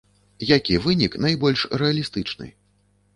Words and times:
Які 0.57 0.79
вынік 0.85 1.17
найбольш 1.25 1.65
рэалістычны? 1.83 2.47